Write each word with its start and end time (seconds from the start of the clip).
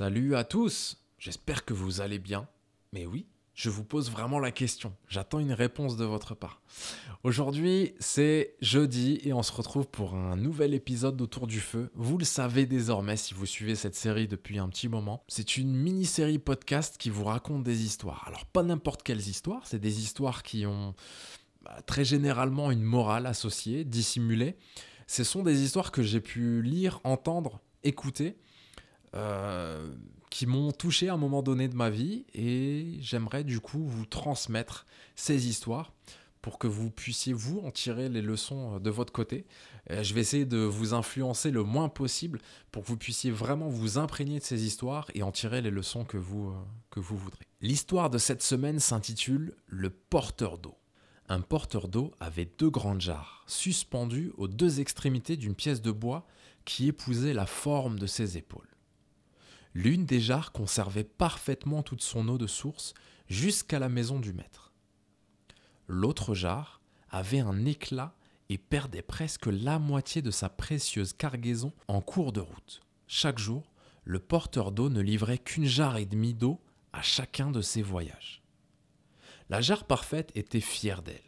Salut 0.00 0.34
à 0.34 0.44
tous, 0.44 0.96
j'espère 1.18 1.66
que 1.66 1.74
vous 1.74 2.00
allez 2.00 2.18
bien. 2.18 2.48
Mais 2.94 3.04
oui, 3.04 3.26
je 3.52 3.68
vous 3.68 3.84
pose 3.84 4.10
vraiment 4.10 4.38
la 4.38 4.50
question. 4.50 4.94
J'attends 5.08 5.40
une 5.40 5.52
réponse 5.52 5.98
de 5.98 6.06
votre 6.06 6.34
part. 6.34 6.62
Aujourd'hui, 7.22 7.92
c'est 7.98 8.54
jeudi 8.62 9.20
et 9.24 9.34
on 9.34 9.42
se 9.42 9.52
retrouve 9.52 9.86
pour 9.86 10.14
un 10.14 10.36
nouvel 10.36 10.72
épisode 10.72 11.18
d'Autour 11.18 11.46
du 11.46 11.60
Feu. 11.60 11.90
Vous 11.94 12.16
le 12.16 12.24
savez 12.24 12.64
désormais 12.64 13.18
si 13.18 13.34
vous 13.34 13.44
suivez 13.44 13.74
cette 13.74 13.94
série 13.94 14.26
depuis 14.26 14.58
un 14.58 14.70
petit 14.70 14.88
moment. 14.88 15.22
C'est 15.28 15.58
une 15.58 15.76
mini-série 15.76 16.38
podcast 16.38 16.96
qui 16.96 17.10
vous 17.10 17.24
raconte 17.24 17.62
des 17.62 17.84
histoires. 17.84 18.24
Alors 18.26 18.46
pas 18.46 18.62
n'importe 18.62 19.02
quelles 19.02 19.28
histoires, 19.28 19.66
c'est 19.66 19.80
des 19.80 20.00
histoires 20.00 20.42
qui 20.42 20.64
ont 20.64 20.94
bah, 21.60 21.76
très 21.84 22.06
généralement 22.06 22.70
une 22.70 22.84
morale 22.84 23.26
associée, 23.26 23.84
dissimulée. 23.84 24.56
Ce 25.06 25.24
sont 25.24 25.42
des 25.42 25.60
histoires 25.60 25.92
que 25.92 26.02
j'ai 26.02 26.22
pu 26.22 26.62
lire, 26.62 27.00
entendre, 27.04 27.60
écouter 27.82 28.38
euh, 29.14 29.92
qui 30.30 30.46
m'ont 30.46 30.72
touché 30.72 31.08
à 31.08 31.14
un 31.14 31.16
moment 31.16 31.42
donné 31.42 31.68
de 31.68 31.74
ma 31.74 31.90
vie 31.90 32.24
et 32.34 32.96
j'aimerais 33.00 33.42
du 33.42 33.58
coup 33.60 33.84
vous 33.84 34.06
transmettre 34.06 34.86
ces 35.16 35.48
histoires 35.48 35.92
pour 36.42 36.58
que 36.58 36.66
vous 36.66 36.90
puissiez 36.90 37.32
vous 37.32 37.60
en 37.60 37.70
tirer 37.70 38.08
les 38.08 38.22
leçons 38.22 38.78
de 38.78 38.90
votre 38.90 39.12
côté. 39.12 39.44
Euh, 39.90 40.02
je 40.02 40.14
vais 40.14 40.20
essayer 40.20 40.46
de 40.46 40.58
vous 40.58 40.94
influencer 40.94 41.50
le 41.50 41.62
moins 41.62 41.88
possible 41.88 42.40
pour 42.70 42.82
que 42.82 42.88
vous 42.88 42.96
puissiez 42.96 43.30
vraiment 43.30 43.68
vous 43.68 43.98
imprégner 43.98 44.38
de 44.38 44.44
ces 44.44 44.64
histoires 44.64 45.10
et 45.14 45.22
en 45.22 45.32
tirer 45.32 45.60
les 45.60 45.70
leçons 45.70 46.04
que 46.04 46.16
vous, 46.16 46.50
euh, 46.50 46.54
que 46.90 47.00
vous 47.00 47.16
voudrez. 47.16 47.46
L'histoire 47.60 48.10
de 48.10 48.18
cette 48.18 48.42
semaine 48.42 48.78
s'intitule 48.78 49.54
Le 49.66 49.90
porteur 49.90 50.58
d'eau. 50.58 50.76
Un 51.28 51.40
porteur 51.40 51.88
d'eau 51.88 52.12
avait 52.18 52.48
deux 52.58 52.70
grandes 52.70 53.00
jarres, 53.00 53.44
suspendues 53.46 54.32
aux 54.36 54.48
deux 54.48 54.80
extrémités 54.80 55.36
d'une 55.36 55.54
pièce 55.54 55.82
de 55.82 55.92
bois 55.92 56.26
qui 56.64 56.88
épousait 56.88 57.34
la 57.34 57.46
forme 57.46 57.98
de 57.98 58.06
ses 58.06 58.36
épaules. 58.36 58.66
L'une 59.74 60.04
des 60.04 60.20
jarres 60.20 60.52
conservait 60.52 61.04
parfaitement 61.04 61.82
toute 61.82 62.02
son 62.02 62.28
eau 62.28 62.38
de 62.38 62.46
source 62.46 62.94
jusqu'à 63.28 63.78
la 63.78 63.88
maison 63.88 64.18
du 64.18 64.32
maître. 64.32 64.72
L'autre 65.86 66.34
jarre 66.34 66.80
avait 67.10 67.40
un 67.40 67.64
éclat 67.64 68.14
et 68.48 68.58
perdait 68.58 69.02
presque 69.02 69.46
la 69.46 69.78
moitié 69.78 70.22
de 70.22 70.30
sa 70.30 70.48
précieuse 70.48 71.12
cargaison 71.12 71.72
en 71.86 72.00
cours 72.00 72.32
de 72.32 72.40
route. 72.40 72.80
Chaque 73.06 73.38
jour, 73.38 73.72
le 74.04 74.18
porteur 74.18 74.72
d'eau 74.72 74.88
ne 74.88 75.00
livrait 75.00 75.38
qu'une 75.38 75.66
jarre 75.66 75.98
et 75.98 76.06
demie 76.06 76.34
d'eau 76.34 76.60
à 76.92 77.02
chacun 77.02 77.50
de 77.50 77.60
ses 77.60 77.82
voyages. 77.82 78.42
La 79.48 79.60
jarre 79.60 79.84
parfaite 79.84 80.32
était 80.34 80.60
fière 80.60 81.02
d'elle, 81.02 81.20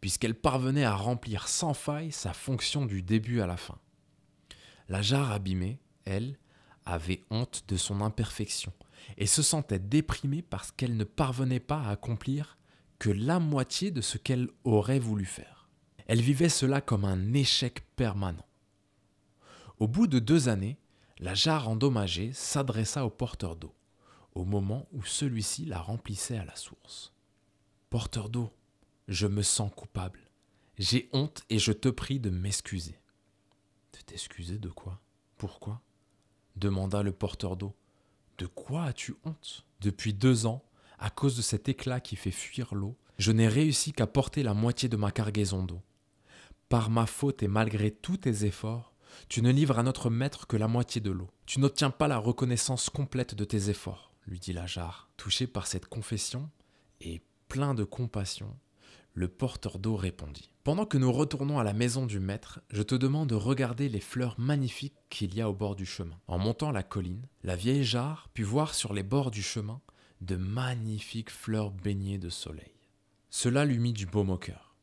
puisqu'elle 0.00 0.34
parvenait 0.34 0.84
à 0.84 0.94
remplir 0.94 1.48
sans 1.48 1.74
faille 1.74 2.12
sa 2.12 2.32
fonction 2.32 2.86
du 2.86 3.02
début 3.02 3.40
à 3.40 3.46
la 3.46 3.56
fin. 3.56 3.78
La 4.88 5.02
jarre 5.02 5.32
abîmée, 5.32 5.80
elle, 6.04 6.38
avait 6.84 7.24
honte 7.30 7.64
de 7.68 7.76
son 7.76 8.00
imperfection 8.00 8.72
et 9.16 9.26
se 9.26 9.42
sentait 9.42 9.78
déprimée 9.78 10.42
parce 10.42 10.70
qu'elle 10.72 10.96
ne 10.96 11.04
parvenait 11.04 11.60
pas 11.60 11.82
à 11.82 11.90
accomplir 11.90 12.58
que 12.98 13.10
la 13.10 13.40
moitié 13.40 13.90
de 13.90 14.00
ce 14.00 14.18
qu'elle 14.18 14.48
aurait 14.64 14.98
voulu 14.98 15.24
faire. 15.24 15.68
Elle 16.06 16.20
vivait 16.20 16.48
cela 16.48 16.80
comme 16.80 17.04
un 17.04 17.32
échec 17.32 17.84
permanent. 17.96 18.46
Au 19.78 19.88
bout 19.88 20.06
de 20.06 20.18
deux 20.18 20.48
années, 20.48 20.78
la 21.18 21.34
jarre 21.34 21.68
endommagée 21.68 22.32
s'adressa 22.32 23.04
au 23.04 23.10
porteur 23.10 23.56
d'eau, 23.56 23.74
au 24.34 24.44
moment 24.44 24.88
où 24.92 25.04
celui-ci 25.04 25.64
la 25.64 25.80
remplissait 25.80 26.38
à 26.38 26.44
la 26.44 26.56
source. 26.56 27.12
Porteur 27.90 28.28
d'eau, 28.28 28.52
je 29.08 29.26
me 29.26 29.42
sens 29.42 29.70
coupable. 29.74 30.30
J'ai 30.78 31.08
honte 31.12 31.42
et 31.50 31.58
je 31.58 31.72
te 31.72 31.88
prie 31.88 32.20
de 32.20 32.30
m'excuser. 32.30 32.98
De 33.92 33.98
t'excuser 34.00 34.58
de 34.58 34.68
quoi? 34.68 35.00
Pourquoi? 35.36 35.82
Demanda 36.56 37.02
le 37.02 37.12
porteur 37.12 37.56
d'eau. 37.56 37.74
De 38.38 38.46
quoi 38.46 38.84
as-tu 38.84 39.14
honte? 39.24 39.64
Depuis 39.80 40.14
deux 40.14 40.46
ans, 40.46 40.64
à 40.98 41.10
cause 41.10 41.36
de 41.36 41.42
cet 41.42 41.68
éclat 41.68 42.00
qui 42.00 42.16
fait 42.16 42.30
fuir 42.30 42.74
l'eau, 42.74 42.96
je 43.18 43.32
n'ai 43.32 43.48
réussi 43.48 43.92
qu'à 43.92 44.06
porter 44.06 44.42
la 44.42 44.54
moitié 44.54 44.88
de 44.88 44.96
ma 44.96 45.10
cargaison 45.10 45.64
d'eau. 45.64 45.82
Par 46.68 46.90
ma 46.90 47.06
faute 47.06 47.42
et 47.42 47.48
malgré 47.48 47.90
tous 47.90 48.18
tes 48.18 48.44
efforts, 48.44 48.94
tu 49.28 49.42
ne 49.42 49.50
livres 49.50 49.78
à 49.78 49.82
notre 49.82 50.10
maître 50.10 50.46
que 50.46 50.56
la 50.56 50.68
moitié 50.68 51.00
de 51.00 51.10
l'eau. 51.10 51.30
Tu 51.46 51.60
n'obtiens 51.60 51.90
pas 51.90 52.08
la 52.08 52.18
reconnaissance 52.18 52.88
complète 52.88 53.34
de 53.34 53.44
tes 53.44 53.68
efforts, 53.68 54.12
lui 54.26 54.38
dit 54.40 54.52
la. 54.52 54.66
Touché 55.16 55.46
par 55.46 55.66
cette 55.66 55.86
confession 55.86 56.50
et 57.00 57.20
plein 57.48 57.74
de 57.74 57.84
compassion, 57.84 58.56
le 59.14 59.28
porteur 59.28 59.78
d'eau 59.78 59.96
répondit. 59.96 60.50
Pendant 60.64 60.86
que 60.86 60.98
nous 60.98 61.12
retournons 61.12 61.58
à 61.58 61.64
la 61.64 61.72
maison 61.72 62.06
du 62.06 62.20
maître, 62.20 62.60
je 62.70 62.82
te 62.82 62.94
demande 62.94 63.28
de 63.28 63.34
regarder 63.34 63.88
les 63.88 64.00
fleurs 64.00 64.38
magnifiques 64.38 64.96
qu'il 65.10 65.34
y 65.34 65.40
a 65.40 65.50
au 65.50 65.54
bord 65.54 65.76
du 65.76 65.86
chemin. 65.86 66.18
En 66.28 66.38
montant 66.38 66.70
la 66.70 66.82
colline, 66.82 67.26
la 67.42 67.56
vieille 67.56 67.84
jarre 67.84 68.28
put 68.32 68.44
voir 68.44 68.74
sur 68.74 68.94
les 68.94 69.02
bords 69.02 69.30
du 69.30 69.42
chemin 69.42 69.80
de 70.20 70.36
magnifiques 70.36 71.30
fleurs 71.30 71.70
baignées 71.70 72.18
de 72.18 72.30
soleil. 72.30 72.74
Cela 73.28 73.64
lui 73.64 73.78
mit 73.78 73.92
du 73.92 74.06
baume 74.06 74.30
au 74.30 74.38
cœur. 74.38 74.76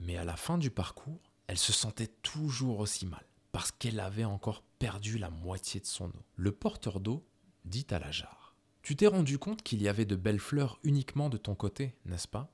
Mais 0.00 0.16
à 0.16 0.24
la 0.24 0.36
fin 0.36 0.58
du 0.58 0.70
parcours, 0.70 1.32
elle 1.46 1.58
se 1.58 1.72
sentait 1.72 2.10
toujours 2.22 2.80
aussi 2.80 3.06
mal, 3.06 3.24
parce 3.52 3.70
qu'elle 3.70 4.00
avait 4.00 4.24
encore 4.24 4.62
perdu 4.78 5.18
la 5.18 5.30
moitié 5.30 5.80
de 5.80 5.86
son 5.86 6.08
eau. 6.08 6.24
Le 6.34 6.52
porteur 6.52 7.00
d'eau 7.00 7.24
dit 7.64 7.86
à 7.90 7.98
la 7.98 8.10
jarre 8.10 8.56
Tu 8.82 8.96
t'es 8.96 9.06
rendu 9.06 9.38
compte 9.38 9.62
qu'il 9.62 9.80
y 9.80 9.88
avait 9.88 10.04
de 10.04 10.16
belles 10.16 10.40
fleurs 10.40 10.80
uniquement 10.82 11.28
de 11.28 11.36
ton 11.36 11.54
côté, 11.54 11.94
n'est-ce 12.04 12.28
pas? 12.28 12.52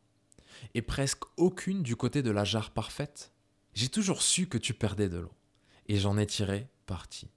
Et 0.75 0.83
presque 0.83 1.23
aucune 1.37 1.83
du 1.83 1.97
côté 1.97 2.23
de 2.23 2.31
la 2.31 2.45
jarre 2.45 2.71
parfaite. 2.71 3.33
J'ai 3.75 3.89
toujours 3.89 4.23
su 4.23 4.47
que 4.47 4.59
tu 4.59 4.75
perdais 4.75 5.09
de 5.09 5.19
l'eau, 5.19 5.33
et 5.87 5.99
j'en 5.99 6.19
ai 6.19 6.27
tiré 6.27 6.69
parti. 6.87 7.29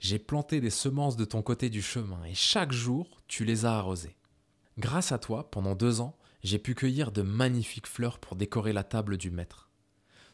J'ai 0.00 0.18
planté 0.18 0.60
des 0.60 0.70
semences 0.70 1.16
de 1.16 1.24
ton 1.24 1.42
côté 1.42 1.70
du 1.70 1.82
chemin, 1.82 2.24
et 2.24 2.34
chaque 2.34 2.72
jour 2.72 3.22
tu 3.28 3.44
les 3.44 3.64
as 3.64 3.76
arrosées. 3.76 4.16
Grâce 4.78 5.12
à 5.12 5.18
toi, 5.18 5.50
pendant 5.50 5.74
deux 5.74 6.00
ans, 6.00 6.18
j'ai 6.42 6.58
pu 6.58 6.74
cueillir 6.74 7.12
de 7.12 7.22
magnifiques 7.22 7.86
fleurs 7.86 8.18
pour 8.18 8.36
décorer 8.36 8.72
la 8.72 8.84
table 8.84 9.16
du 9.16 9.30
maître. 9.30 9.70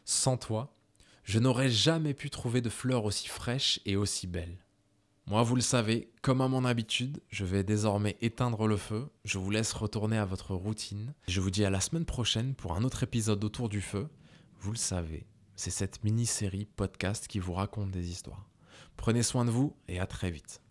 Sans 0.05 0.37
toi, 0.37 0.75
je 1.23 1.39
n'aurais 1.39 1.69
jamais 1.69 2.13
pu 2.13 2.29
trouver 2.29 2.61
de 2.61 2.69
fleurs 2.69 3.05
aussi 3.05 3.27
fraîches 3.27 3.79
et 3.85 3.95
aussi 3.95 4.27
belles. 4.27 4.57
Moi, 5.25 5.41
vous 5.41 5.55
le 5.55 5.61
savez, 5.61 6.09
comme 6.21 6.41
à 6.41 6.49
mon 6.49 6.65
habitude, 6.65 7.21
je 7.29 7.45
vais 7.45 7.63
désormais 7.63 8.17
éteindre 8.21 8.67
le 8.67 8.75
feu. 8.75 9.07
Je 9.23 9.37
vous 9.37 9.49
laisse 9.51 9.71
retourner 9.71 10.17
à 10.17 10.25
votre 10.25 10.53
routine. 10.53 11.13
Je 11.29 11.39
vous 11.39 11.49
dis 11.49 11.63
à 11.63 11.69
la 11.69 11.79
semaine 11.79 12.05
prochaine 12.05 12.55
pour 12.55 12.73
un 12.73 12.83
autre 12.83 13.03
épisode 13.03 13.43
autour 13.43 13.69
du 13.69 13.79
feu. 13.79 14.09
Vous 14.59 14.71
le 14.71 14.77
savez, 14.77 15.25
c'est 15.55 15.71
cette 15.71 16.03
mini-série 16.03 16.65
podcast 16.65 17.27
qui 17.27 17.39
vous 17.39 17.53
raconte 17.53 17.91
des 17.91 18.09
histoires. 18.11 18.49
Prenez 18.97 19.23
soin 19.23 19.45
de 19.45 19.51
vous 19.51 19.75
et 19.87 19.99
à 19.99 20.07
très 20.07 20.29
vite. 20.29 20.63